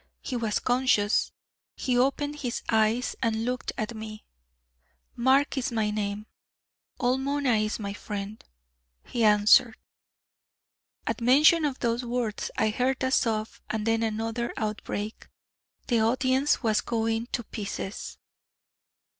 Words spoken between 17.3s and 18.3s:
to pieces."